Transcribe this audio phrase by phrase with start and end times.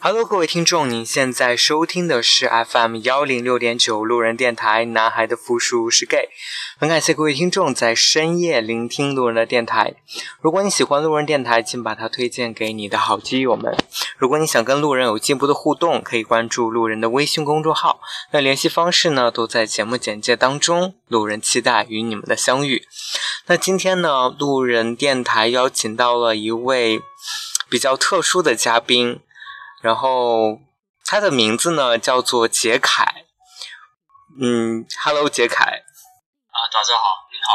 [0.00, 4.84] Hello，各位听众，您现在收听的是 FM 幺零六点九路人电台。
[4.84, 6.28] 男孩的复数是 gay。
[6.78, 9.96] 很感谢各位听众在深夜聆听路人的电台。
[10.40, 13.76] 如果你喜欢路人电台，请把它推荐给你的好基友们。
[14.16, 17.98] 如果你想跟路人有进一步的互动，可以关注路人的微信公众号。
[18.30, 20.94] 那联系方式呢，都在节目简介当中。
[21.08, 22.84] 路人期待与你们的相遇。
[23.46, 27.02] 那今天呢，路人电台邀请到了一位
[27.68, 29.18] 比较特殊的嘉宾。
[29.80, 30.58] 然后
[31.04, 33.24] 他的名字呢叫做杰凯，
[34.40, 35.64] 嗯，Hello，杰凯。
[35.64, 37.50] 啊，大家好，你好。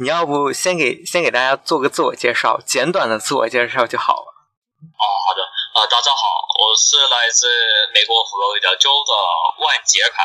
[0.00, 4.32] 你要不先给先给大家做个自我介绍，简短的自我介绍就好了。
[4.80, 5.44] 哦，好的。
[5.44, 6.24] 啊，大家好，
[6.56, 7.46] 我是来自
[7.92, 9.12] 美国佛罗里达州的
[9.62, 10.24] 万杰凯，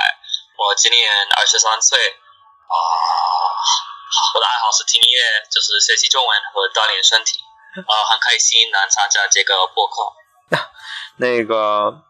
[0.58, 2.00] 我今年二十三岁。
[2.00, 2.74] 啊，
[4.34, 7.44] 我的爱好是听音乐，就是学习中文和锻炼身体。
[7.76, 10.16] 啊，很开心能参加这个播客。
[11.18, 12.02] 那个，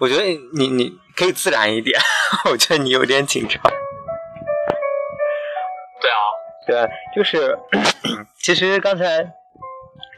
[0.00, 0.22] 我觉得
[0.54, 2.00] 你你可以自然一点，
[2.50, 3.60] 我觉得你有点紧张。
[6.00, 6.16] 对啊，
[6.66, 7.58] 对，就是
[8.40, 9.32] 其实刚才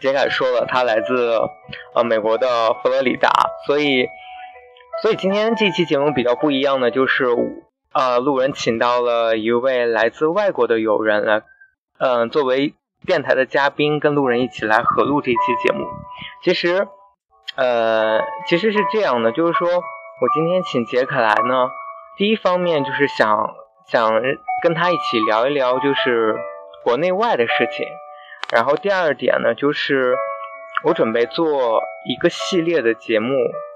[0.01, 1.41] 杰凯说了，他来自
[1.95, 3.31] 呃美国的佛罗里达，
[3.67, 4.07] 所以
[5.03, 7.27] 所以今天这期节目比较不一样的就是
[7.93, 11.43] 呃路人请到了一位来自外国的友人来，
[11.99, 15.85] 嗯，作为电台的嘉宾，跟路人一起来合录这期节目。
[16.45, 16.87] 其实。
[17.59, 21.69] 呃，其实是这样的，就是说我今天请杰克来呢，
[22.17, 23.53] 第一方面就是想
[23.85, 24.13] 想
[24.63, 26.39] 跟他一起聊一聊，就是
[26.85, 27.85] 国内外的事情。
[28.53, 30.17] 然后第二点呢，就是
[30.85, 33.35] 我准备做一个系列的节目，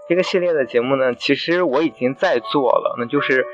[0.09, 3.45] 这个系列的节目呢，其实我已经在做了，那就是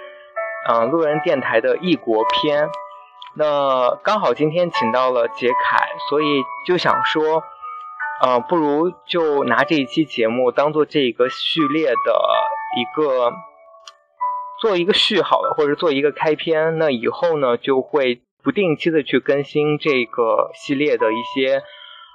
[0.69, 2.69] 嗯，路人电台的异国篇。
[3.35, 7.43] 那刚好今天请到了杰凯，所以就想说。
[8.21, 12.13] 呃，不如就拿这一期节目当做这个序列的
[12.77, 13.33] 一个
[14.61, 16.79] 做一个序好了，或者做一个开篇。
[16.79, 21.63] 那以后呢，就会不定期的去更新这个系列的一些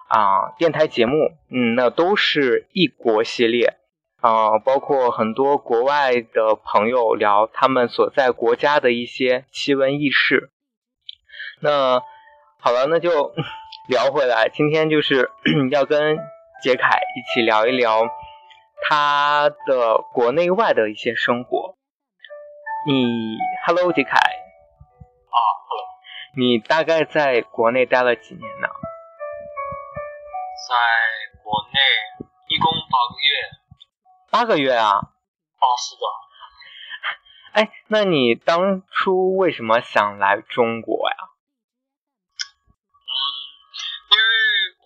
[0.09, 1.37] 啊电台节目。
[1.49, 3.77] 嗯，那都是异国系列
[4.19, 10.49] 啊，包括很多国外的朋友聊他们所在国家的一些奇闻异事。
[11.61, 12.01] 那
[12.59, 13.33] 好了，那就。
[13.89, 15.29] 聊回来，今天就是
[15.69, 16.17] 要跟
[16.61, 18.07] 杰凯一起聊一聊
[18.87, 21.75] 他的国内外的一些生活。
[22.87, 24.11] 你，Hello，杰凯。
[24.15, 25.35] 啊
[25.67, 25.85] ，Hello。
[26.37, 28.69] 你大概在国内待了几年呢？
[30.69, 30.75] 在
[31.43, 31.81] 国内
[32.47, 33.35] 一共八个月。
[34.31, 34.91] 八个月啊？
[34.91, 37.61] 啊，是的。
[37.61, 41.17] 哎，那你当初为什么想来中国呀？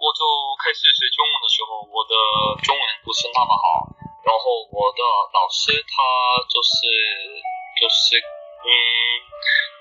[0.07, 0.23] 我就
[0.63, 2.15] 开始学中文的时候，我的
[2.63, 3.91] 中文不是那么好，
[4.23, 5.03] 然后我的
[5.35, 5.91] 老师他
[6.47, 6.87] 就是
[7.75, 8.71] 就是嗯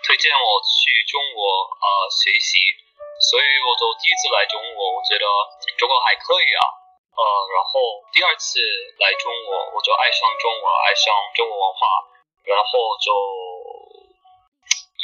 [0.02, 1.46] 推荐我去中国
[1.78, 2.74] 呃学习，
[3.22, 5.22] 所以我就第一次来中国，我觉得
[5.78, 6.74] 中国还可以啊，
[7.14, 7.22] 呃，
[7.54, 8.58] 然后第二次
[8.98, 12.02] 来中国，我就爱上中国，爱上中国文化，
[12.42, 13.14] 然后就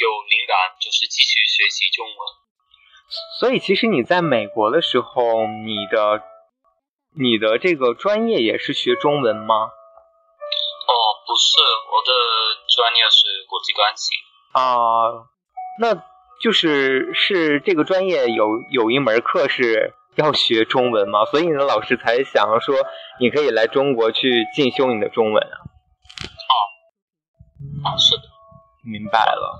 [0.03, 2.42] 有灵感，就是继续学习中文。
[3.39, 6.23] 所以，其实你在美国的时候，你的
[7.15, 9.55] 你的这个专业也是学中文吗？
[9.55, 10.91] 哦，
[11.25, 11.59] 不是，
[11.91, 12.11] 我的
[12.75, 14.15] 专业是国际关系。
[14.53, 15.29] 啊，
[15.79, 16.03] 那
[16.41, 21.25] 就是是这个专业有有一门课是要学中文吗？
[21.25, 22.75] 所以你的老师才想说
[23.19, 25.57] 你可以来中国去进修你的中文啊？
[27.85, 28.23] 啊，是的，
[28.83, 29.59] 明白了。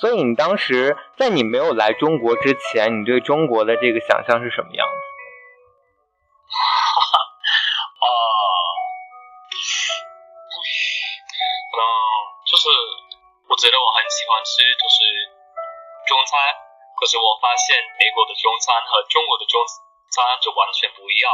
[0.00, 4.94] 所以你当时在你没有来中国之前，你对中国的这个想象是什么样子？
[6.48, 8.08] 哈哈，啊，
[11.74, 11.80] 嗯，
[12.46, 12.70] 就是
[13.50, 15.02] 我觉得我很喜欢吃就是
[16.06, 16.38] 中餐，
[16.94, 19.58] 可是我发现美国的中餐和中国的中
[20.14, 21.26] 餐就完全不一样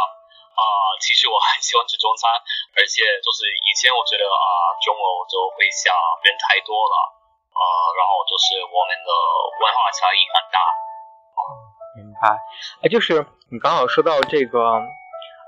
[0.56, 0.64] 啊。
[1.04, 2.32] 其实我很喜欢吃中餐，
[2.80, 5.92] 而且就是以前我觉得啊，中国我就会想
[6.24, 7.23] 人太多了。
[7.54, 7.62] 呃，
[7.94, 9.10] 然后就是我们的
[9.62, 10.58] 文化差异很大。
[11.96, 12.38] 明白。
[12.82, 14.82] 哎，就是你刚好说到这个，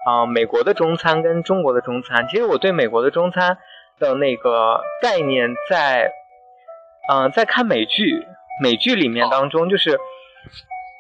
[0.07, 3.59] 啊，美国的中餐跟中国的中餐，其实我对美国的中餐
[3.99, 6.13] 的那个概念，在，
[7.11, 8.27] 嗯，在看美剧，
[8.63, 9.99] 美剧里面当中，就是，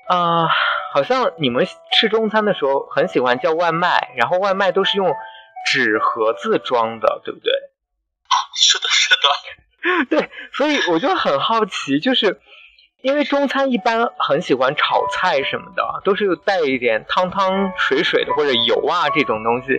[0.08, 0.48] 啊，
[0.92, 5.14] 好像你们吃中餐的时候很喜欢叫外卖，然后外卖都是用
[5.66, 7.52] 纸盒子装的，对不对？
[8.58, 9.28] 是的，是的。
[10.10, 12.40] 对，所以我就很好奇，就是
[13.02, 19.78] 因为中餐一般很喜欢炒菜什么的，都是带一点汤汤水水的或者油啊这种东西，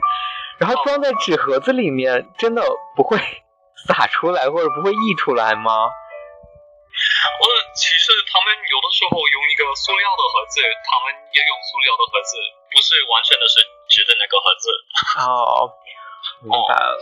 [0.60, 2.64] 然后装在纸盒子里面，真的
[2.96, 3.18] 不会
[3.88, 5.90] 洒出来或者不会溢出来吗？
[6.98, 7.46] 呃，
[7.78, 12.32] 其实他们有的时候用一个塑料的盒子，他们也用塑料的盒子，
[12.74, 14.66] 不是完全的是纸的那个盒子。
[15.22, 15.70] 哦，
[16.42, 16.98] 明白了。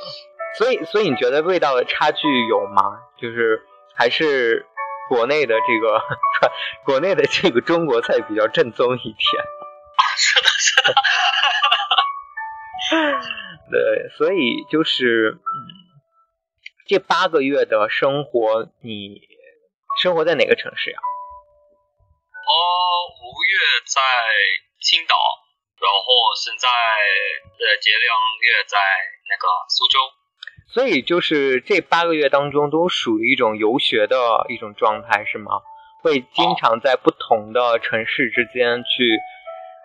[0.57, 2.83] 所以，所以你觉得味道的差距有吗？
[3.17, 4.65] 就是还是
[5.09, 6.01] 国内的这个，
[6.85, 9.17] 国内的这个中国菜比较正宗一点。
[10.17, 10.95] 是的，是的。
[13.71, 15.41] 对，所以就是，嗯，
[16.87, 19.19] 这八个月的生活，你
[20.01, 20.99] 生活在哪个城市呀？
[22.45, 22.53] 哦，
[23.11, 24.01] 五个月在
[24.79, 25.15] 青岛，
[25.81, 26.05] 然后
[26.37, 28.77] 现在呃这两个月在
[29.27, 29.99] 那个苏州。
[30.67, 34.17] 所以就是这八个月当中都属于一种游学的
[34.49, 35.61] 一种状态，是吗？
[36.01, 39.17] 会经常在不同的城市之间去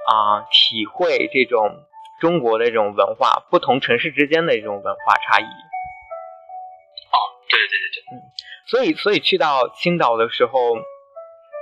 [0.06, 1.84] 啊、体会这种
[2.20, 5.44] 中国的这种文化，不同城市之间的这种文化差异。
[5.44, 7.16] 哦，
[7.48, 8.20] 对对对对对。
[8.66, 10.76] 所以，所以去到青岛的时候，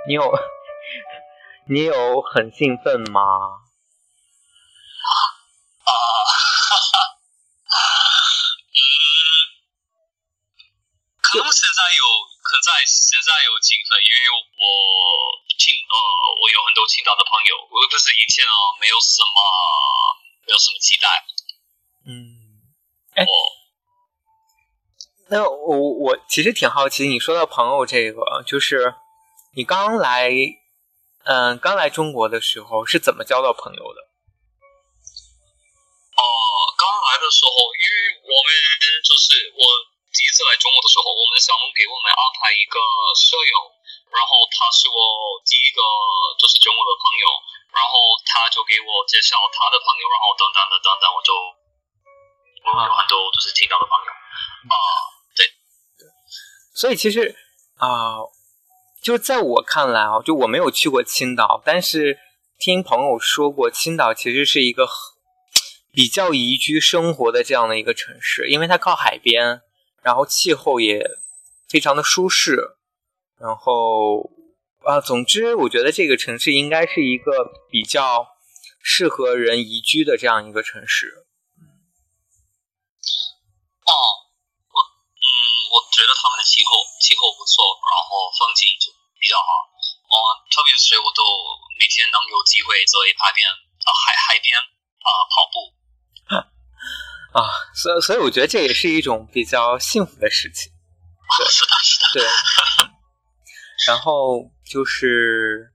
[0.07, 0.33] 你有
[1.67, 3.21] 你有很兴奋吗？
[3.21, 5.13] 啊，
[5.85, 5.91] 哈
[11.51, 12.03] 现在有，
[12.41, 14.63] 可在现在有兴奋，因为我
[15.57, 15.95] 青呃，
[16.41, 19.35] 我有很多青岛的朋友，我可是以前呢没有什么
[20.47, 21.07] 没有什么期待。
[22.07, 22.65] 嗯，
[23.15, 23.33] 哎哦，
[25.29, 28.95] 那我我其实挺好奇，你说到朋友这个，就是
[29.55, 30.31] 你刚来，
[31.25, 33.99] 嗯、刚来中国的时候是怎么交到朋友的？
[36.17, 36.23] 呃，
[36.77, 38.49] 刚来的时候，因为我们
[39.03, 39.61] 就是我
[40.19, 42.75] 第一次来中国的时候，我们项目给我们安排一个
[43.15, 43.55] 舍友，
[44.11, 44.99] 然后他是我
[45.47, 45.79] 第一个
[46.35, 47.25] 就是中国的朋友，
[47.71, 51.31] 然后他就给我介绍他的朋友，然后等等的等等，我就
[52.67, 54.11] 我有很多就是听到的朋友
[54.67, 54.75] 啊、
[55.39, 55.47] 对。
[56.75, 57.31] 所以其实
[57.79, 58.19] 啊、
[58.99, 62.19] 就是在我看来啊，就我没有去过青岛，但是
[62.59, 64.83] 听朋友说过，青岛其实是一个
[65.95, 69.63] 比较宜居生活的这样的一个城市，因为它靠海边，
[70.01, 71.19] 然后气候也
[71.67, 72.77] 非常的舒适，
[73.37, 74.29] 然后
[74.85, 78.37] 啊，总之我觉得这个城市应该是一个比较
[78.81, 81.25] 适合人宜居的这样一个城市。
[83.83, 83.91] 哦，
[84.69, 85.25] 我嗯，
[85.73, 89.67] 我觉得他们的气候气候不错，然后风景就比较好。
[90.09, 90.15] 哦，
[90.53, 91.21] 特别是我都
[91.77, 95.48] 每天能有机会在海边啊、海海边啊、跑。
[97.31, 97.45] 啊，
[97.75, 100.71] 所以所以我觉得这也是一种比较幸福的事情。
[101.37, 102.05] 对是的，是的。
[102.13, 102.27] 对，
[103.87, 105.71] 然后就是，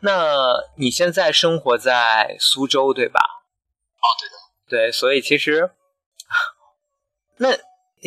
[0.00, 3.20] 那你现在生活在苏州对吧？
[3.20, 4.34] 哦，对的。
[4.68, 5.70] 对，所以其实，
[7.36, 7.56] 那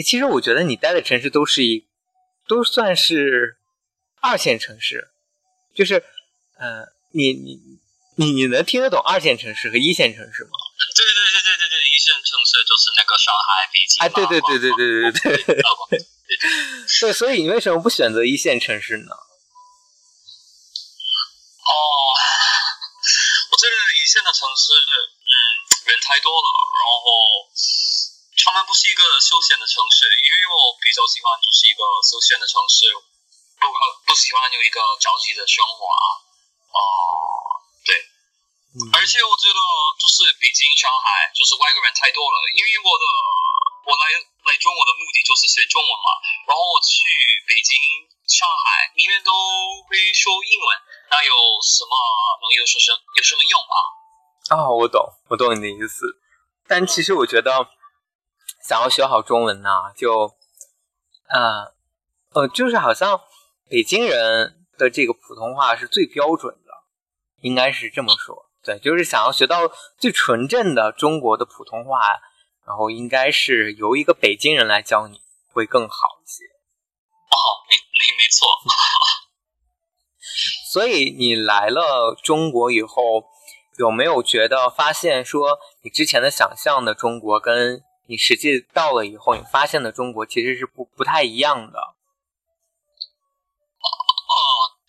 [0.04, 1.88] 其实我觉得你待的城市都是一，
[2.48, 3.58] 都算是
[4.20, 5.12] 二线城市，
[5.74, 6.04] 就是，
[6.58, 7.60] 呃，你你
[8.18, 10.52] 你你能听得懂二线城市和一线城市吗？
[10.96, 13.04] 对对对对对对，一线城市就是那
[13.76, 15.60] 个上海、北京啊，对对对对对对对
[15.92, 16.00] 对，
[16.88, 17.14] 对。
[17.14, 19.12] 所以你为什么不选择一线城市呢？
[21.66, 21.72] 哦，
[23.52, 25.34] 我觉得一线的城市，嗯，
[25.90, 27.50] 人太多了，然后
[28.46, 32.86] 他们不是一个休闲的城市，因为我比较喜欢就是一个休闲的城市，
[33.58, 33.66] 不
[34.06, 36.06] 不喜欢有一个着急的生活啊。
[36.70, 36.80] 哦、
[37.82, 37.96] 对，
[38.78, 39.58] 嗯而且我觉得
[39.98, 43.06] 就是北京、上海就是外国人太多了，因为我的
[43.86, 46.10] 我来来中国的目的就是学中文嘛，
[46.50, 47.06] 然后我去
[47.46, 47.74] 北京、
[48.26, 49.30] 上海，你们都
[49.86, 50.70] 会说英文，
[51.14, 51.94] 那有什么
[52.42, 53.78] 能有说什有什么用啊？
[54.58, 56.06] 哦，我懂，我懂你的意思。
[56.68, 57.70] 但其实我觉得，
[58.68, 60.34] 想要学好中文呢，就，
[61.30, 61.74] 呃，
[62.34, 63.22] 呃，就是好像
[63.70, 66.74] 北京人的这个普通话是最标准的，
[67.42, 68.50] 应该是这么说。
[68.64, 69.62] 对，就是想要学到
[70.00, 72.00] 最纯正的中国的普通话，
[72.66, 76.44] 然后应该是由一个北京人来教你会更好一些。
[76.46, 77.38] 哦，
[77.70, 78.48] 没没没错，
[80.72, 83.26] 所以你来了中国以后，
[83.78, 91.80] 有没有觉得发现说你之前的想象的中国跟你实际到了以后你发现的中国其实是不不太一样的？
[91.80, 91.86] 哦，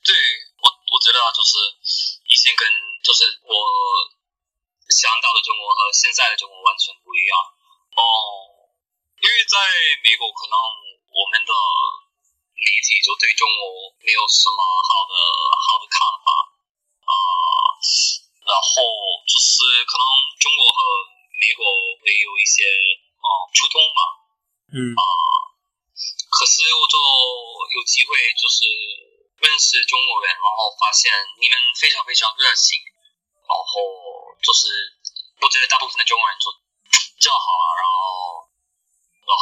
[0.04, 0.14] 对
[0.62, 1.56] 我我觉得就是
[2.28, 2.68] 以前跟
[3.02, 3.50] 就是我
[4.88, 7.37] 想到的中国和现在的中国完全不一样。
[7.96, 8.02] 哦，
[9.18, 9.56] 因为在
[10.04, 10.54] 美国可能
[11.08, 11.52] 我们的
[12.56, 15.12] 媒体就对中国没有什么好的
[15.64, 16.28] 好的看法
[17.06, 17.10] 啊、
[18.44, 18.72] 然后
[19.24, 20.04] 就是可能
[20.40, 20.78] 中国和
[21.40, 21.64] 美国
[22.02, 22.64] 会有一些
[23.16, 24.00] 啊、触动吧，
[24.76, 24.92] 嗯。
[24.92, 25.02] 啊
[26.28, 26.96] 可是我就
[27.72, 28.68] 有机会就是
[29.40, 31.08] 认识中国人，然后发现
[31.40, 32.76] 你们非常非常热情，
[33.40, 34.68] 然后就是
[35.40, 36.52] 我觉得大部分的中国人就
[37.18, 37.44] 正好，
[37.76, 38.44] 然后
[39.25, 39.32] 啊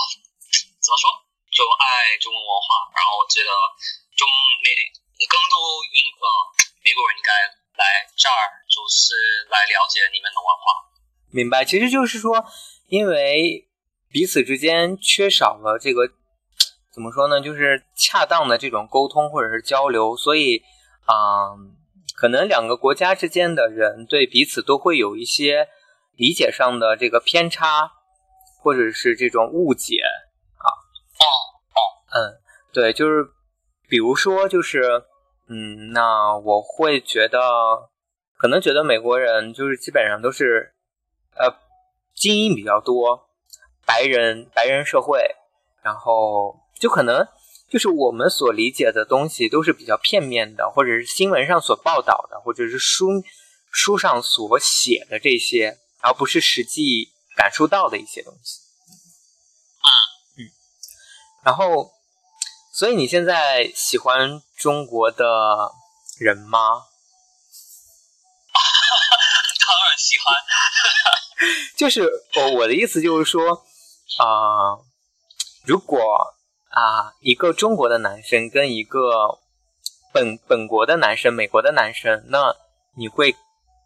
[0.78, 1.10] 怎么说
[1.50, 3.50] 就爱中国文化，然后我觉得
[4.16, 4.26] 中
[4.62, 4.70] 美
[5.26, 5.58] 更多
[5.90, 6.26] 英呃
[6.82, 7.30] 美国人应该
[7.76, 9.14] 来这儿，就是
[9.50, 10.64] 来了解你们的文化。
[11.30, 11.64] 明白。
[11.64, 12.46] 其实就是说，
[12.86, 13.68] 因为
[14.10, 16.08] 彼此之间缺少了这个
[16.92, 20.62] 怎么说呢，就是恰当的这种沟通或者是交流，所以
[21.06, 21.76] 啊、嗯
[22.16, 25.68] 可能两个国家之间的人对彼此都会有一些
[26.16, 27.90] 理解上的这个偏差，
[28.62, 29.96] 或者是这种误解。
[30.58, 30.68] 哦
[31.18, 31.76] 哦，
[32.14, 32.40] 嗯，
[32.72, 33.26] 对，就是
[33.88, 35.04] 比如说，就是
[35.48, 37.38] 嗯，那我会觉得，
[38.36, 40.74] 可能觉得美国人就是基本上都是
[41.36, 41.56] 呃
[42.14, 43.28] 精英比较多，
[43.84, 45.20] 白人白人社会，
[45.82, 47.26] 然后就可能
[47.68, 53.08] 就是我们所理解的东西都是比较片面的，或者是新闻上所报道的，或者是书
[53.70, 58.60] 书上所写的这些，而不是实际感受到的一些东西。
[60.36, 60.44] 嗯，
[61.42, 61.92] 然后，
[62.74, 65.72] 所以你现在喜欢中国的
[66.18, 66.58] 人吗？
[69.60, 70.36] 当然喜欢。
[71.76, 73.64] 就是我我的意思就是说，
[74.18, 74.78] 啊、
[75.64, 76.34] 如果
[76.68, 79.40] 啊、一个中国的男生跟一个
[80.12, 82.54] 本本国的男生，美国的男生，那
[82.96, 83.34] 你会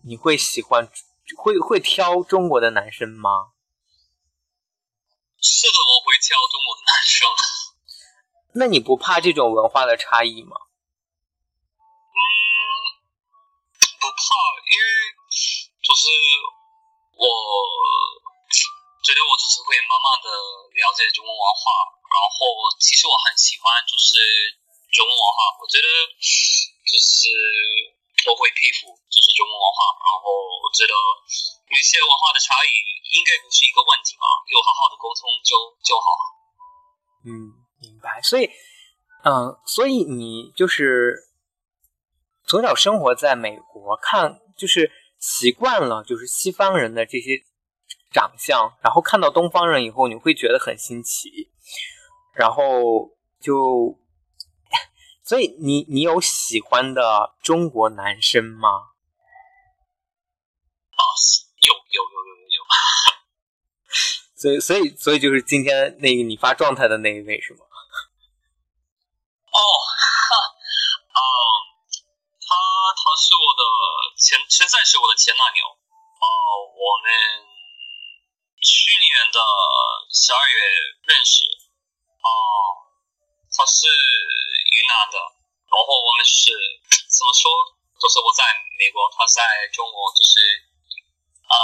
[0.04, 0.88] 你会喜欢
[1.36, 3.52] 会会挑中国的男生吗？
[5.40, 7.28] 是的，我会挑中国的男生。
[8.54, 10.56] 那你不怕这种文化的差异吗？
[12.10, 12.20] 嗯，
[14.00, 14.24] 不怕，
[14.66, 14.84] 因为
[15.78, 16.10] 就是
[17.14, 17.22] 我
[19.04, 20.28] 觉得我就是会慢慢的
[20.74, 21.70] 了解中国文化，
[22.08, 24.18] 然后其实我很喜欢就是
[24.90, 25.86] 中国文化，我觉得
[26.82, 27.30] 就是
[28.26, 30.92] 我会佩服就是中国文化，然后我觉得
[31.70, 32.70] 有些文化的差异
[33.14, 36.06] 应该不是一个问题吧，有好好的沟通就就好。
[37.24, 37.30] 嗯，
[37.80, 38.20] 明白。
[38.22, 38.50] 所以，
[39.24, 41.14] 嗯、所以你就是
[42.46, 47.38] 从小生活在美国，看就是习惯了就是西方人的这些
[48.12, 51.50] 长相，然后看到东方人以后，你会觉得很新奇，
[52.34, 53.10] 然后
[53.40, 53.98] 就，
[55.28, 58.68] 所以你你有喜欢的中国男生吗？
[60.96, 61.04] 啊，
[61.60, 62.64] 有有有有有有，
[64.40, 67.60] 所以，所以，所以就是今天那个你发状态的那一位是吗？
[69.52, 70.32] 哦，哈，
[71.12, 71.20] 嗯，
[72.40, 72.56] 他
[72.96, 73.60] 他是我的
[74.16, 75.66] 前，现在是我的前男友。
[75.68, 76.24] 哦、
[76.72, 77.44] 我们
[78.64, 79.38] 去年的
[80.08, 80.56] 十二月
[81.04, 81.44] 认识。
[82.16, 82.32] 哦、
[83.52, 83.86] 他是
[84.78, 85.18] 云南的，
[85.66, 86.54] 然后我们是
[87.10, 87.50] 怎么说？
[87.98, 88.46] 就是我在
[88.78, 89.42] 美国，他在
[89.74, 90.38] 中国，就是
[91.50, 91.54] 呃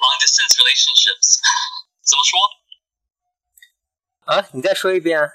[0.00, 1.36] ，long distance relationships，
[2.00, 2.40] 怎么说？
[4.24, 5.28] 啊，你再说一遍呃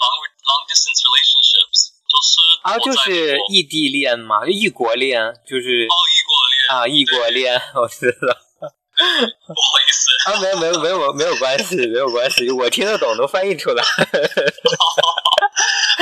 [0.00, 8.49] ，long long distance relationships，就是啊，就是异地恋嘛，就异国恋，就是哦，异国恋啊，异国恋，我知道
[9.00, 13.82] 不好意思，啊，没有没有没有没有关系，没有关系，我听得懂，能翻译出来。
[13.96, 14.12] 对，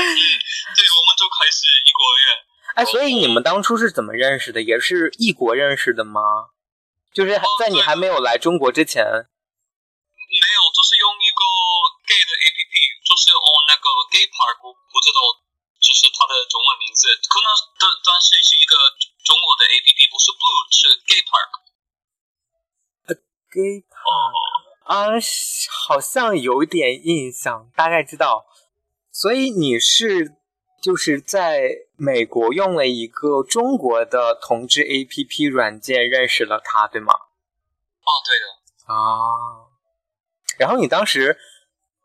[0.03, 2.23] 我们就开始异国恋。
[2.75, 4.63] 哎，所以你们当初是怎么认识的？
[4.63, 6.21] 也是异国认识的吗？
[7.15, 11.43] 就是在你还没有来中国之前，没有，就是用一个
[12.07, 15.19] gay 的 APP，就是哦那个 gay park，我不知道，
[15.83, 17.47] 就是它的中文名字，可能
[17.79, 18.75] 但但是是一个
[19.27, 21.68] 中国的 APP，不是 blue，是 gay park。
[24.85, 25.09] 啊，
[25.71, 28.47] 好像有点印象，大概知道。
[29.11, 30.37] 所以你是
[30.81, 37.13] 就是在美国用了一个中国的同志 APP 软件认识了他，对吗？
[37.13, 38.47] 哦，对的，
[38.95, 38.97] 啊，
[40.59, 41.37] 然后你当时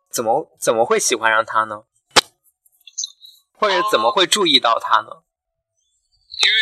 [0.10, 1.84] 怎么怎么会喜欢上他呢？
[3.54, 5.24] 或者怎么会注意到他呢？
[6.42, 6.54] 因为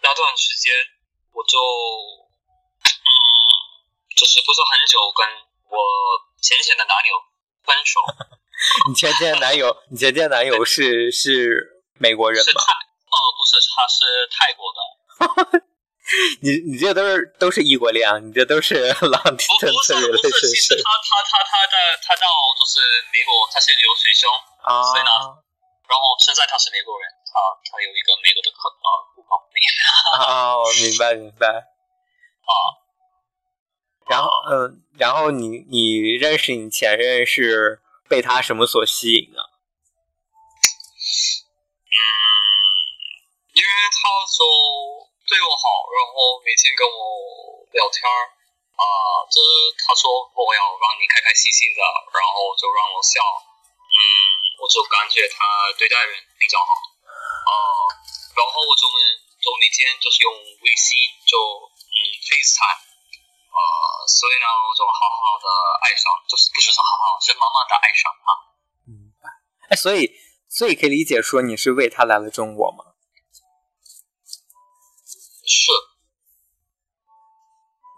[0.00, 0.72] 那段时间
[1.32, 2.25] 我就嗯，
[4.16, 5.20] 就是不是很久跟
[5.68, 5.76] 我
[6.40, 7.12] 前前的男友
[7.62, 8.00] 分手，
[8.88, 12.48] 你前前男友， 你前前男友是是美国人吗？
[12.50, 14.80] 是泰，哦，不是，他是泰国的。
[16.40, 22.78] 你你这都是都是异国恋，你这都是 long 不不是不是，其实他他他他的他到就是
[23.10, 24.30] 美国，他是留学生，
[24.62, 25.10] 啊所以呢
[25.86, 27.34] 然后现在他是美国人，他
[27.66, 29.34] 他有一个美国的客呃户口。
[30.14, 31.46] 哦，明白明白。
[31.50, 32.54] 啊，
[34.16, 39.36] 然后嗯，然后你你认识你前任是被他什么所吸引的？
[41.84, 42.00] 嗯，
[43.52, 44.40] 因为他就
[45.28, 48.32] 对我好，然后每天跟我聊天儿。
[48.76, 48.84] 啊，
[49.32, 49.48] 就是
[49.84, 51.80] 他说我要让你开开心心的，
[52.12, 54.00] 然后就让我笑，嗯，
[54.60, 55.44] 我就感觉他
[55.76, 57.52] 对待人比较好，啊，
[58.36, 58.96] 然后我就们
[59.44, 60.32] 就每天就是用
[60.64, 61.36] 微信就
[61.88, 62.84] 嗯 FaceTime，
[63.56, 63.62] 呃，
[64.06, 65.48] 所以呢我就好好的
[65.80, 68.24] 爱上，就是不是说好好，是慢慢的爱上他。
[68.84, 69.32] 明白。
[69.70, 70.12] 哎，所以
[70.48, 72.92] 所以可以理解说你是为他来了中国吗？
[75.48, 75.72] 是，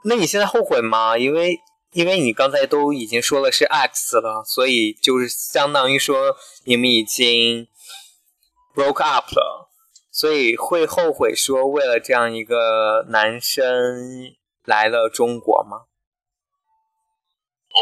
[0.05, 1.19] 那你现在后悔吗？
[1.19, 1.59] 因为
[1.93, 7.67] 因为你刚才都已经说了是 X 了，所以就是相当于说你们已经
[8.75, 9.71] broke up 了，
[10.13, 14.37] 所以会后悔说为了这样一个男生
[14.69, 15.89] 来了中国吗？
[17.73, 17.81] 我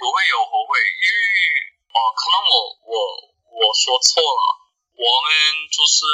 [0.00, 1.16] 不会有后悔，因为
[1.92, 2.56] 哦，可能我
[2.88, 2.96] 我
[3.60, 4.44] 我说错了，
[4.96, 5.28] 我们
[5.68, 6.08] 就是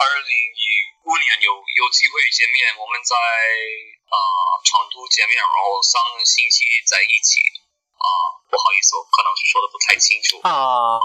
[0.00, 0.64] 二零一
[1.04, 4.16] 五年有有机会见面，我们在啊、
[4.64, 7.44] 成都见面，然后上个星期在一起
[8.00, 8.08] 啊、
[8.48, 10.40] 不好意思，我可能是说的不太清楚。
[10.48, 10.96] 啊，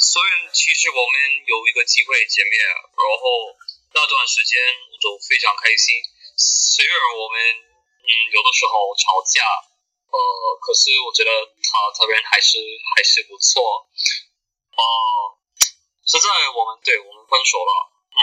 [0.00, 3.52] 虽然其实我们有一个机会见面，然后
[3.92, 4.58] 那段时间
[4.90, 5.98] 我就非常开心。
[6.36, 9.42] 虽然我们嗯有的时候吵架，
[10.10, 10.18] 呃，
[10.62, 12.58] 可是我觉得他他人还是
[12.94, 13.86] 还是不错。
[14.80, 14.82] 哦、
[16.06, 16.26] 现在
[16.56, 17.72] 我们对我们分手了，
[18.16, 18.22] 嗯，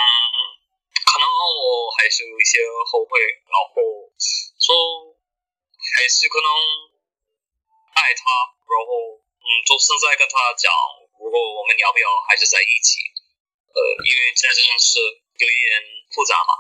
[1.06, 4.10] 可能我还是有一些后悔，然后
[4.58, 4.74] 说
[5.78, 6.50] 还是可能
[7.94, 8.24] 爱他，
[8.66, 10.74] 然后嗯，就现在跟他讲，
[11.22, 13.06] 如果我们要不要还是在一起？
[13.70, 14.98] 呃，因为在这件事
[15.38, 16.54] 有一点复杂嘛。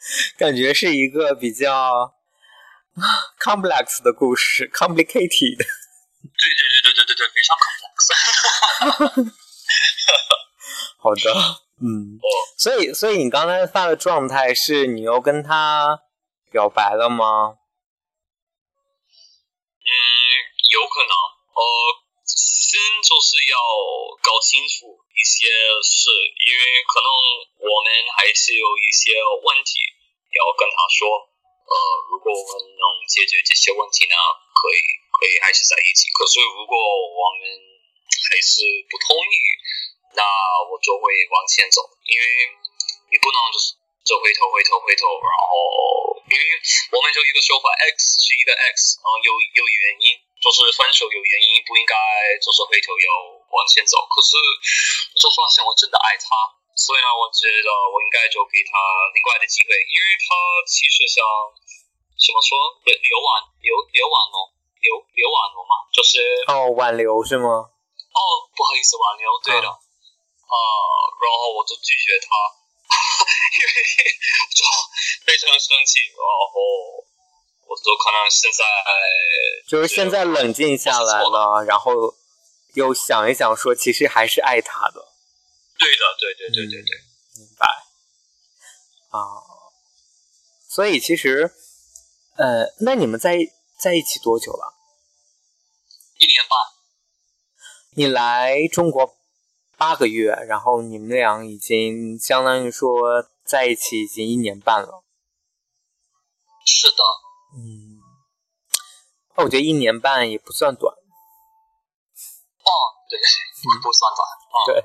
[0.38, 2.14] 感觉是一个比较
[3.38, 5.58] complex 的故事，complicated。
[5.58, 7.96] 对对对对对对对，非常 complex。
[10.98, 11.32] 好的，
[11.80, 12.26] 嗯，哦，
[12.58, 16.02] 所以所以你刚才发的状态是你又跟他
[16.50, 17.58] 表白了吗？
[19.80, 19.90] 嗯，
[20.72, 21.12] 有可能。
[21.50, 21.62] 呃，
[22.24, 23.56] 先就是要
[24.22, 25.52] 搞清楚一些
[25.84, 26.08] 事，
[26.48, 27.08] 因为可能
[27.60, 29.84] 我们还是有一些问题
[30.32, 31.28] 要跟他说。
[31.70, 31.76] 呃，
[32.10, 34.16] 如果我们能解决这些问题呢，
[34.58, 34.78] 可以
[35.14, 36.10] 可以还是在一起。
[36.10, 37.46] 可是如果我们
[38.26, 39.34] 还是不同意，
[40.18, 40.26] 那
[40.66, 42.24] 我就会往前走，因为
[43.06, 46.42] 你不能就是就回头回头回头，然后因为
[46.90, 51.94] 我们就一个说法，X 是一个 X，嗯，有有原因，就是分手有原因，不应该
[52.42, 53.98] 就是回头有往前走。
[54.06, 54.38] 可是
[55.10, 56.26] 我就发现我真的爱他，
[56.78, 58.72] 所以呢，我觉得我应该就给他
[59.12, 60.28] 另外的机会，因为他
[60.64, 61.20] 其实想
[62.14, 63.26] 怎么说刘刘婉
[63.60, 64.36] 刘刘婉龙
[64.80, 67.48] 刘刘婉龙嘛，就是哦，挽留是吗？
[68.10, 68.20] 哦，
[68.56, 70.54] 不好意思，挽留，对的，啊、
[71.20, 72.28] 然后我就拒绝他，
[73.54, 73.70] 因为
[74.50, 74.64] 就
[75.24, 77.04] 非常生气，然后
[77.68, 78.64] 我就可能现在
[79.68, 81.92] 就是现在冷静下来了，然后
[82.74, 85.08] 又想一想，说其实还是爱他的，
[85.78, 86.90] 对的，对对对对对，
[87.38, 87.66] 明白？
[89.10, 89.18] 啊，
[90.68, 91.52] 所以其实，
[92.36, 93.38] 呃，那你们在
[93.78, 94.74] 在一起多久了？
[96.18, 96.58] 一年半，
[97.96, 99.16] 你来中国
[99.76, 105.02] 八个月，然后你们俩已经相当于说在一起已经一年半了。
[106.64, 107.02] 是的，
[107.56, 107.98] 嗯，
[109.36, 110.99] 那我觉得一年半也不算短。
[113.10, 113.18] 哦，对，
[113.82, 114.84] 不算短，啊、对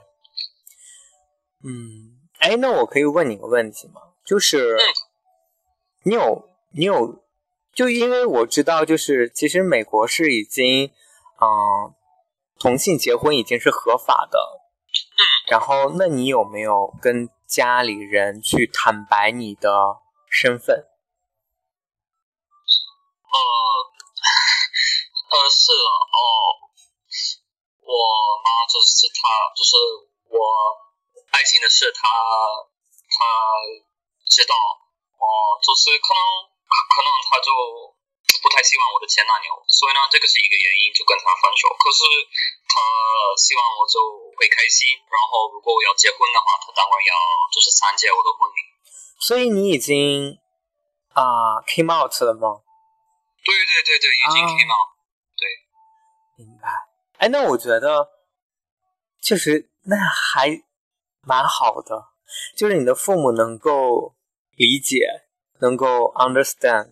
[1.64, 4.02] 嗯，哎，那我可以问你个问题吗？
[4.26, 4.80] 就是嗯
[6.04, 7.24] 你有你有，
[7.74, 10.92] 就因为我知道，就是其实美国是已经，
[11.42, 11.94] 嗯、
[12.60, 14.62] 同性结婚已经是合法的。
[15.48, 19.98] 然后，那你有没有跟家里人去坦白你的
[20.30, 20.88] 身份？
[23.32, 23.38] 呃，
[25.30, 26.65] 呃，是的，哦，
[27.96, 28.04] 我
[28.44, 29.24] 妈就是她，
[29.56, 29.72] 就是
[30.28, 30.36] 我
[31.32, 32.04] 爱情的事，她
[33.08, 33.24] 她
[34.28, 34.54] 知道，
[35.16, 35.26] 哦、
[35.64, 36.22] 就是可能
[36.68, 37.50] 可能她就
[38.44, 41.72] 不太希望我的前男友，所以呢，这个是一个原因，就跟他分手。
[41.80, 42.04] 可是
[42.68, 42.74] 她
[43.40, 43.98] 希望我就
[44.36, 44.92] 会开心。
[45.08, 47.14] 然后如果我要结婚的话，他当然要
[47.54, 48.60] 就是参加我的婚礼。
[49.24, 50.38] 所以你已经
[51.16, 52.62] 啊 came out 了吗？
[53.46, 54.95] 对对对对，已经 came out。
[57.18, 58.10] 哎，那我觉得
[59.22, 60.50] 确实那还
[61.22, 62.12] 蛮好的，
[62.58, 64.16] 就是你的父母能够
[64.56, 65.28] 理解，
[65.62, 66.92] 能够 understand。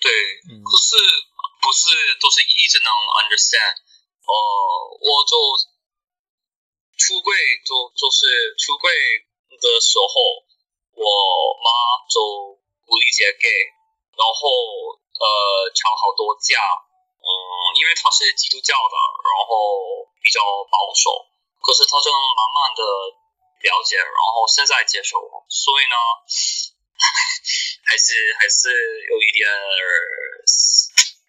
[0.00, 0.10] 对，
[0.64, 0.96] 可是
[1.60, 1.86] 不是
[2.20, 2.88] 都是一直能
[3.20, 3.76] understand？
[4.24, 4.32] 呃，
[5.00, 5.36] 我就
[6.96, 8.90] 出柜，就就是出柜
[9.60, 10.14] 的时候，
[10.96, 11.04] 我
[11.60, 11.68] 妈
[12.08, 13.48] 就不理解 gay，
[14.16, 16.56] 然后呃吵好多架。
[17.54, 21.22] 嗯，因为他是基督教的，然后比较保守，
[21.62, 22.82] 可是他正慢慢的
[23.62, 25.96] 了解，然后现在接受，所以呢，
[27.86, 28.68] 还是还是
[29.06, 29.46] 有一点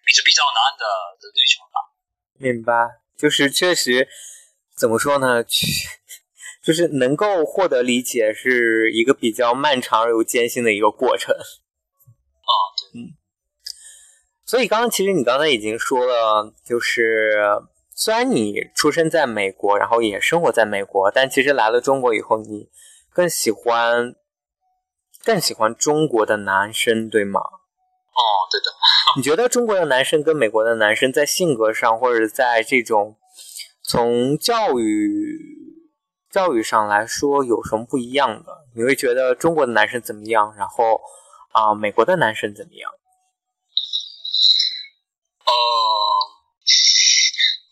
[0.04, 0.84] 比较比较难的
[1.22, 1.78] 的旅程吧。
[2.38, 2.72] 明白，
[3.16, 4.08] 就是确实
[4.76, 5.44] 怎么说呢？
[6.62, 11.32] 就是能够获得理解是一个比较漫长而又艰辛的一个过程。
[11.32, 12.52] 啊，
[12.92, 13.14] 嗯。
[14.46, 17.42] 所以刚刚其实你刚才已经说了，就是
[17.92, 22.68] 虽然你出生在美国，然后也生活在美国，但其实来了中国以后，你
[23.12, 24.14] 更喜欢
[25.24, 27.40] 更喜欢中国的男生，对吗？
[27.40, 28.70] 哦，对的。
[29.16, 33.16] 你觉得中国的男生跟美国的男生在性格上，或者在这种
[33.82, 35.40] 从教育
[36.30, 38.64] 教育上来说有什么不一样的？
[38.76, 40.54] 你会觉得中国的男生怎么样？
[40.56, 41.00] 然后
[41.50, 42.92] 啊，美国的男生怎么样？
[45.46, 45.52] 呃，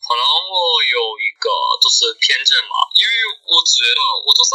[0.05, 1.51] 可能我有一个
[1.83, 3.13] 就是偏见嘛，因为
[3.51, 4.55] 我觉得我都在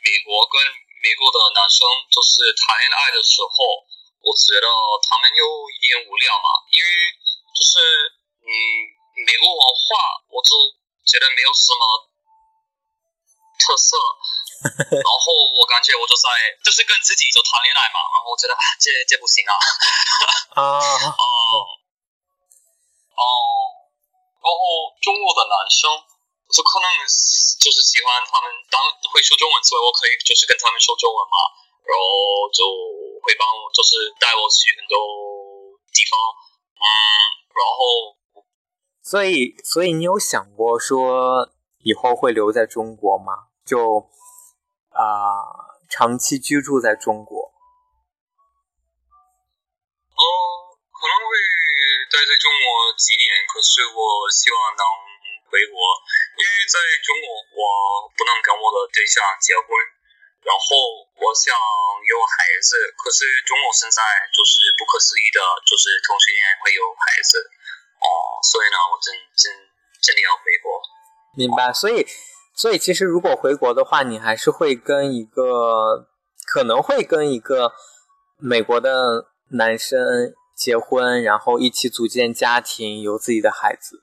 [0.00, 0.56] 美国跟
[1.04, 3.84] 美国的男生就是谈恋爱的时候，
[4.24, 4.66] 我觉得
[5.04, 6.88] 他们有一点无聊嘛，因为
[7.52, 7.72] 就是
[8.40, 8.48] 嗯
[9.26, 10.50] 美国文化，我就
[11.04, 11.82] 觉得没有什么
[13.60, 14.00] 特色，
[14.96, 15.20] 然后
[15.60, 16.28] 我感觉我就在
[16.64, 19.52] 就是跟自己就谈恋爱嘛，然后我觉得这这不行啊，
[20.56, 20.80] 啊。
[21.12, 21.75] 哦。
[23.16, 23.24] 哦，
[24.44, 25.88] 然后中国的男生
[26.52, 26.86] 就可能
[27.58, 28.76] 就是喜欢他们当
[29.08, 31.36] 会说中文，所以我可以就是跟他们说中文嘛，
[31.82, 32.04] 然后
[32.52, 32.62] 就
[33.24, 34.94] 会帮我就是带我去很多
[35.88, 36.12] 地方，
[36.76, 36.86] 嗯，
[37.56, 38.44] 然后，
[39.02, 41.50] 所以所以你有想过说
[41.80, 43.48] 以后会留在中国吗？
[43.64, 44.10] 就
[44.90, 47.52] 啊，长期居住在中国？
[50.12, 50.20] 哦，
[50.92, 51.55] 可能会。
[52.16, 54.80] 待在中国几年，可是我希望能
[55.52, 55.76] 回国，
[56.40, 59.68] 因为在中国我不能跟我的对象结婚，
[60.40, 64.00] 然后我想有孩子，可是中国现在
[64.32, 67.36] 就是不可思议的，就是同性恋会有孩子，
[68.00, 68.08] 哦，
[68.48, 69.52] 所以呢，我真真
[70.00, 70.80] 真的要回国。
[71.36, 72.00] 明白，所以
[72.56, 76.08] 所以其实如果回国的话，你还是会跟一个
[76.48, 77.76] 可能会跟一个
[78.40, 80.32] 美国的男生。
[80.56, 84.02] 结婚，然后一起组建家庭，有自己的孩子，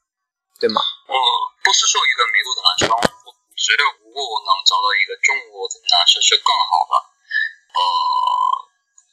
[0.60, 0.80] 对吗？
[1.10, 1.16] 我
[1.64, 6.94] 不是说一个美国的男生，我觉得如果我能找到一个中国的男生是更好的。
[7.74, 7.82] 呃，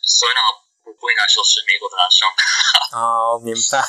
[0.03, 0.41] 所以呢，
[0.85, 2.29] 不不应该说是美国的男生。
[3.01, 3.81] 哦，明白。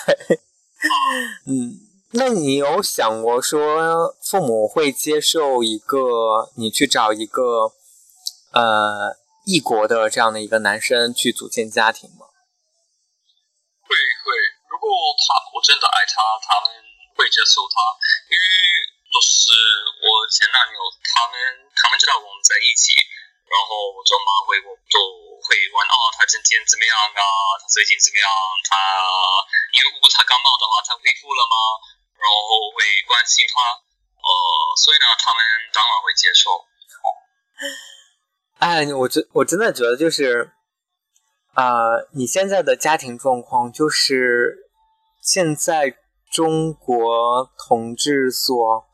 [1.46, 1.76] 嗯，
[2.12, 7.74] 那你有想过说父母会接受一个你去找一个
[8.54, 12.21] 呃异国的这样的一个男生去组建家庭吗？
[14.92, 16.68] 如果他我真的爱他，他们
[17.16, 17.80] 会接受他，
[18.28, 18.44] 因为
[19.08, 19.48] 就是
[20.04, 21.40] 我前男友，他们
[21.80, 22.92] 他们知道我们在一起，
[23.48, 25.00] 然后我就马会我就
[25.48, 27.24] 会问哦，他今天怎么样啊？
[27.56, 28.28] 他最近怎么样？
[28.68, 28.76] 他
[29.72, 31.56] 因为如果他感冒的话，他恢复了吗？
[32.20, 34.32] 然后会关心他，呃，
[34.76, 35.40] 所以呢，他们
[35.72, 36.52] 当然会接受。
[38.60, 40.52] 哎，我真我真的觉得就是。
[41.52, 41.68] 啊，
[42.14, 44.61] 你现在的家庭状况就是
[45.22, 45.98] 现在
[46.32, 48.86] 中国同志所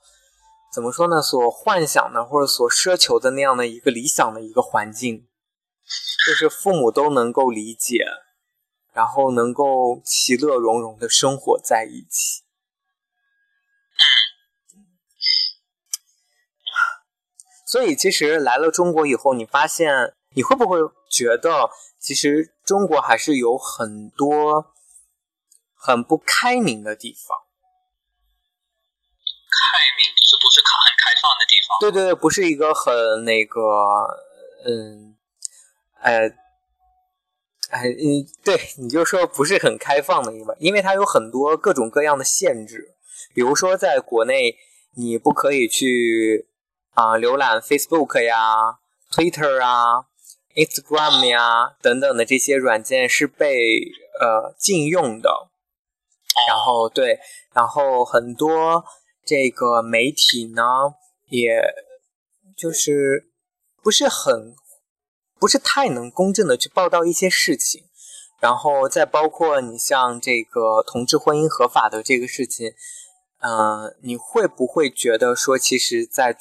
[0.74, 1.22] 怎么说呢？
[1.22, 5.28] 所幻想的或者所奢求的那样的一个理想的一个环境，
[6.28, 8.06] 就是父母都能够理解，
[8.92, 12.44] 然后能够其乐融融的生活在一起。
[17.66, 20.78] 所以，其实来了中国以后，你发现你会不会
[21.10, 21.70] 觉得？
[22.00, 24.74] 其实中国还是有很多
[25.88, 27.38] 很不开明的地方。
[29.50, 31.80] 开明就是不是很开放的地方。
[31.80, 33.62] 对对对，不是一个很那个，
[34.66, 35.16] 嗯，
[36.02, 36.28] 哎，
[37.70, 42.98] 哎，嗯，对，你就说不是很开放的地方，因为它有很多各种各样的限制。
[43.34, 44.58] 比如说，在国内，
[44.96, 46.50] 你不可以去
[46.96, 50.08] 啊浏览 Facebook 呀、Twitter 啊、
[50.54, 53.80] Instagram 呀等等的这些软件是被
[54.20, 55.50] 呃禁用的。
[56.46, 57.20] 然后对，
[57.54, 58.84] 然后很多
[59.26, 60.62] 这个媒体呢，
[61.30, 61.62] 也
[62.58, 63.32] 就是
[63.82, 64.54] 不是很
[65.40, 67.86] 不是太能公正的去报道一些事情。
[68.40, 72.72] 然后再包括你像这个同志婚姻合法的这个事情，
[73.40, 76.38] 嗯，你会不会觉得说，其实，在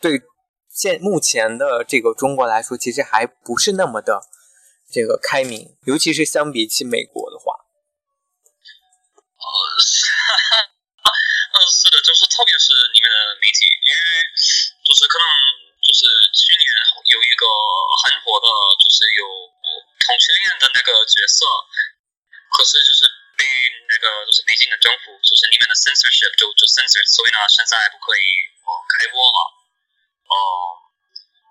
[0.00, 0.22] 对
[0.68, 4.22] 现目前的这个中国来说，其实还不是那么的
[4.90, 7.53] 这个开明，尤其是相比起美国的话。
[12.04, 14.00] 就是特别是里面的媒体，因为
[14.84, 15.26] 就是可能
[15.80, 16.04] 就是
[16.36, 16.68] 去年
[17.08, 17.42] 有一个
[18.04, 18.46] 很火的，
[18.78, 19.24] 就是有。
[20.04, 21.48] 同性恋的那个角色，
[22.52, 23.08] 可是就是
[23.40, 23.48] 被
[23.88, 28.20] 那个就是北京的政府，就是里面的 censorship 就就 censor，所以呢现在不可以
[28.68, 29.40] 哦开播了，
[30.28, 30.36] 哦，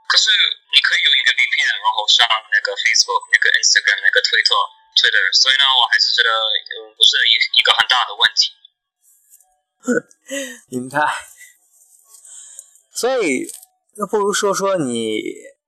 [0.06, 0.30] 可是
[0.70, 4.54] 你可以有一个 VPN，然后上那个 Facebook、那个 Instagram、那个推特、
[5.02, 8.54] Twitter，所以呢我还是觉得嗯不是一一个很大的问题。
[10.70, 11.00] 明白。
[12.92, 13.48] 所以
[13.96, 15.22] 那不如说说你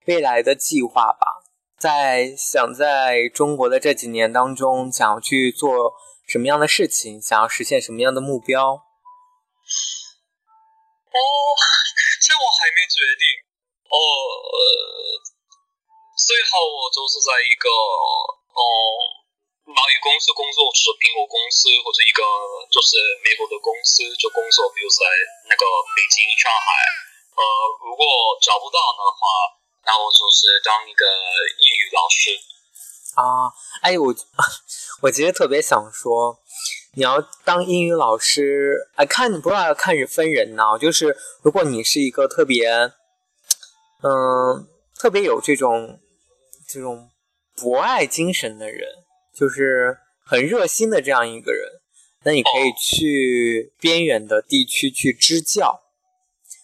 [0.06, 1.44] 未来的计划吧。
[1.78, 5.94] 在想在中国的这几年当中，想要去做
[6.26, 8.74] 什么样的事情，想要实现什么样的目标？
[8.74, 8.80] 哦，
[12.24, 13.28] 这我还没决定。
[13.86, 13.94] 哦，
[16.26, 18.58] 最好我就是在一个哦
[19.66, 22.22] 贸易公司工作，就是苹果公司或者一个
[22.70, 25.04] 就是美国的公司就工作，比如在
[25.50, 26.70] 那个北京、上海。
[27.36, 27.42] 呃，
[27.84, 28.06] 如果
[28.42, 29.58] 找不到的话。
[29.88, 31.06] 那我就是当一个
[31.60, 32.32] 英语老师
[33.22, 33.54] 啊！
[33.84, 34.12] 哎，我
[35.04, 36.40] 我其实特别想说，
[36.96, 40.64] 你要当英语老师，哎，看你不知道要看分人呢。
[40.82, 42.68] 就是如果你是一个特别，
[44.02, 44.68] 嗯，
[45.00, 46.00] 特别有这种
[46.68, 47.12] 这种
[47.56, 49.05] 博爱精神的人，
[49.36, 51.82] 就是很热心的这样一个人，
[52.24, 55.82] 那你可以去边远的地区去支教。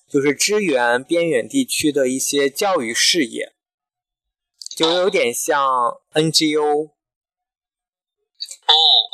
[0.09, 3.53] 就是支援边远地区的一些教育事业，
[4.75, 6.89] 就有点像 NGO。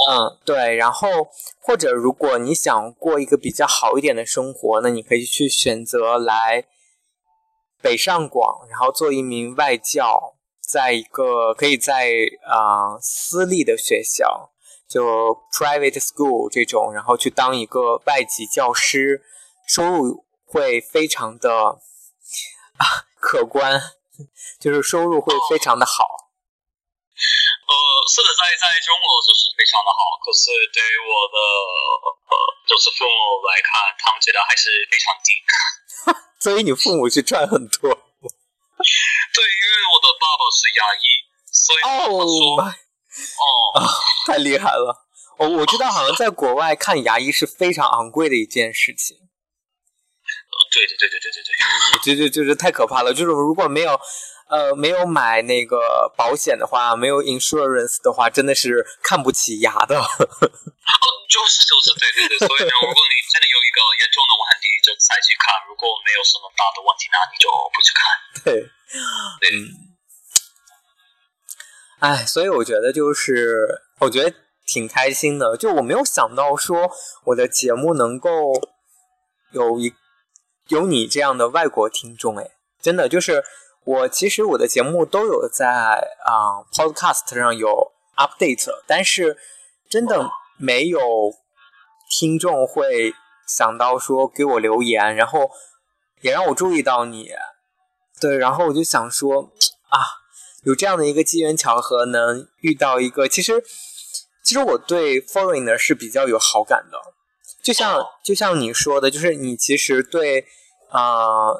[0.10, 0.76] 嗯，对。
[0.76, 6.66] 然后或者如果你想过一个比较好一点的生活，那你可以去选择来
[7.80, 10.37] 北上广，然后做一名外教，
[10.68, 12.12] 在一个可以在
[12.46, 14.52] 啊私立的学校，
[14.88, 19.24] 就 private school 这种，然后去当一个外籍教师，
[19.66, 20.28] 收入。
[20.50, 21.52] 会非常的
[22.80, 22.84] 啊
[23.20, 23.82] 可观，
[24.64, 26.08] 就是收入会非常的好。
[27.68, 27.74] 呃，
[28.08, 31.38] 是的，在在中国就是非常的好，可是对于我的
[32.32, 35.36] 呃就是父母来看，他们觉得还是非常低。
[36.40, 38.07] 所以你父母去赚很多。
[39.34, 41.06] 对，因为我的爸爸是牙医，
[41.52, 41.80] 所以
[42.12, 43.46] 我说哦，
[44.26, 45.06] 太厉害了。
[45.38, 49.18] 我我知道，好像在国外看牙医是非常昂贵的一件事情。
[50.72, 51.32] 对对对对对
[52.04, 53.14] 对对，就是太可怕了。
[53.14, 54.00] 就是如果没有，
[54.50, 60.00] 呃，没有买那个保险的话，没有 insurance 的话，真的是看不起牙的。
[60.00, 60.08] 哦，
[61.30, 62.48] 就是就是，对对对。
[62.48, 68.02] 所以呢，如果你真的有一个严重的问题，就再去看；如果没有什么大的问题，那你就不去看。
[68.44, 68.64] 对，
[69.42, 69.52] 对。
[72.00, 74.34] 哎，所以我觉得就是，我觉得
[74.66, 75.58] 挺开心的。
[75.58, 76.92] 就我没有想到说
[77.26, 78.54] 我的节目能够
[79.52, 79.94] 有一。
[80.70, 82.46] 有你这样的外国听众，哎，
[82.82, 83.42] 真的就是
[83.88, 84.08] 我。
[84.10, 85.66] 其实我的节目都有在
[86.26, 89.38] 啊 Podcast 上有 update，但是
[89.90, 91.00] 真的没有
[92.10, 93.14] 听众会
[93.48, 95.50] 想到说给我留言，然后
[96.22, 97.30] 也让我注意到你。
[98.20, 99.52] 对，然后我就想说
[99.90, 100.00] 啊，
[100.64, 103.64] 有这样的一个机缘巧合，能遇到一个，其实
[104.44, 106.98] 其实我对 Foreigner 是比较有好感的。
[107.64, 110.46] 就像就像你说的，就是你其实对
[110.90, 111.54] 啊，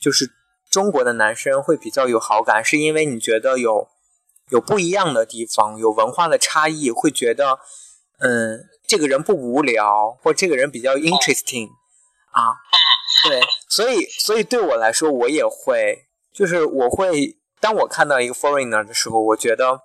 [0.00, 0.30] 就是
[0.74, 3.88] 中国的男生会比较有好感，是因为你觉得有
[4.50, 7.60] 有不一样的地方，有文化的差异，会觉得
[8.18, 11.68] 嗯，这个人不无聊，或这个人比较 interesting
[12.32, 12.58] 啊，
[13.28, 19.82] 对，所以所以对我来说，我也会，就是我会当我看到一个 foreigner 的时候，我觉得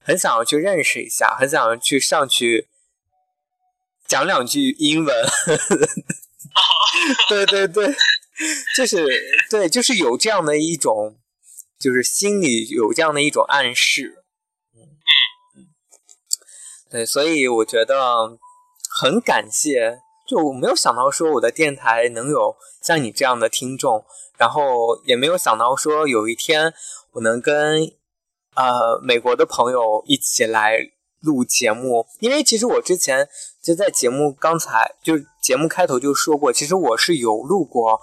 [0.00, 2.70] 很想要去认识一下，很想要去上去。
[4.08, 5.26] 讲两句英文，
[7.28, 7.92] 对 对对，
[8.76, 9.06] 就是
[9.50, 11.16] 对，就是有这样的一种，
[11.78, 14.24] 就是心里有这样的一种暗示，
[14.74, 14.96] 嗯
[15.56, 15.66] 嗯，
[16.90, 18.38] 对，所以我觉得
[19.00, 24.04] 很感谢就我没有想到说我的电台能有像你这样的听众，
[24.36, 26.74] 然后也没有想到说有一天
[27.12, 27.92] 我能跟
[28.54, 30.78] 呃美国的朋友一起来
[31.20, 33.28] 录节目，因为其实我之前
[33.62, 38.00] 就在节目刚才就节目开头就说过，其实我是有录过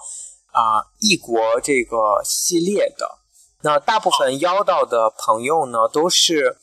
[0.54, 3.18] 啊异国这个系列的。
[3.62, 6.58] 那大部分邀到的朋友呢，都是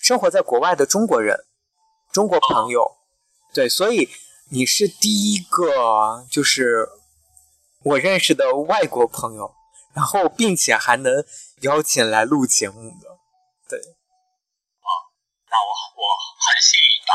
[0.00, 1.46] 生活在国外的中国人，
[2.12, 2.98] 中国朋友，
[3.54, 4.08] 对，所以
[4.50, 6.88] 你是第一个就是
[7.82, 9.54] 我认识的外国朋友，
[9.94, 11.24] 然后并且还能
[11.62, 13.18] 邀请来录节目的，
[13.68, 13.78] 对。
[13.78, 14.88] 啊，
[15.48, 16.02] 那我我
[16.38, 17.12] 很幸运吧。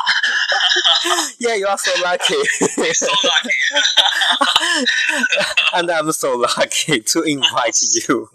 [1.47, 2.43] Yeah, you are so lucky.
[2.93, 3.55] so lucky.
[5.71, 8.27] And I'm so lucky to invite you.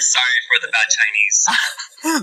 [0.00, 1.46] Sorry for the bad Chinese.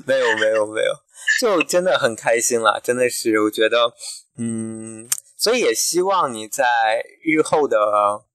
[0.05, 0.93] 没有没有没有，
[1.39, 3.93] 就真的很开心了，真的是我觉得，
[4.37, 6.65] 嗯，所以也希望你在
[7.23, 7.77] 日后的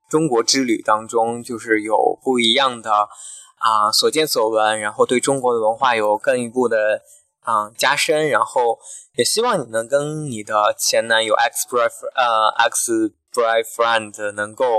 [0.08, 7.02] 中国之旅当中，就是有不一样的啊所见所闻，然后对中国的文化有更一步的
[7.46, 8.78] 啊加深，然后
[9.16, 14.78] 也希望你能跟你的前男友 ex boyfriend 呃 ex boyfriend 能够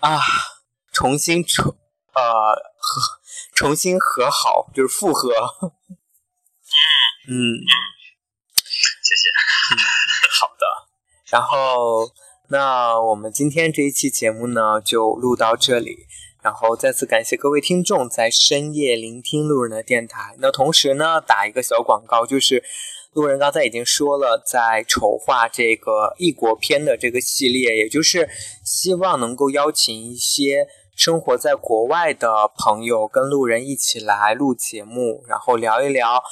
[0.00, 0.20] 啊
[0.92, 1.74] 重新重
[2.12, 2.22] 呃
[2.76, 3.16] 和。
[3.54, 5.30] 重新和好，就是复合。
[7.26, 7.32] 嗯，
[9.02, 9.30] 谢谢。
[9.72, 9.80] 嗯，
[10.38, 10.66] 好的。
[11.30, 12.12] 然后，
[12.50, 16.06] 那我们今天这一期节目呢，就录到这里。
[16.46, 20.36] 然后再次感谢各位听众在深夜聆听路人的电台。
[20.38, 22.62] 那同时呢，打一个小广告，就是
[23.14, 28.28] 路人刚才已经说了，在筹划这个异国篇的这个系列，也就是
[28.64, 30.68] 希望能够邀请一些。
[30.94, 36.22] 生活在国外的朋友跟路人一起来录节目，然后聊一聊，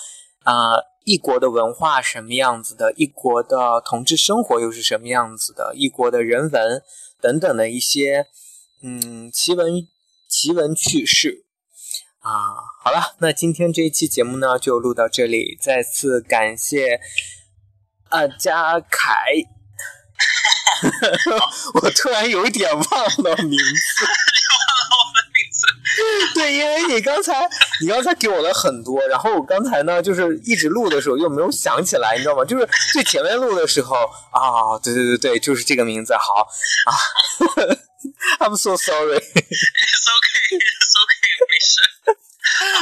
[0.44, 6.82] 啊，异国的文化什么样子的，异国的同志生活又是什么样子的，异国的人文
[7.20, 8.28] 等等的一些，
[8.82, 9.86] 嗯，奇闻
[10.36, 11.44] 奇闻趣事，
[12.18, 12.32] 啊，
[12.82, 16.98] 好了，那今天这一期节目呢就录到这里，再次感谢
[18.08, 19.14] 啊嘉凯，
[21.80, 24.06] 我突然有一点忘了名字。
[26.34, 27.48] 对，因为你刚才
[27.80, 32.44] 你刚才给我了很多，然后我刚才呢就是一直录的时候又没有想起来，你知道吗？
[32.44, 33.94] 就是最前面录的时候
[34.32, 36.12] 啊，对对对对，就是这个名字。
[36.14, 36.48] 好
[36.90, 36.92] 啊
[37.38, 37.78] 呵呵
[38.40, 39.18] I'm so sorry。
[39.24, 41.74] It's okay, it's okay，没事。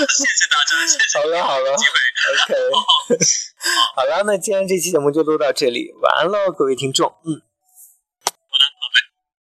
[0.08, 1.18] 谢谢大家，谢谢。
[1.18, 2.54] 好了好了，OK。
[3.94, 7.51] 好了，那今天这期节目就录到这里，晚安喽，各位听众，嗯。